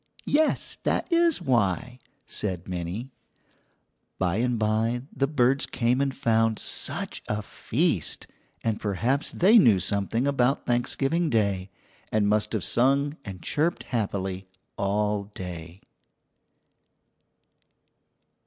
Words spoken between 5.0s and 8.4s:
the birds came and found such a feast,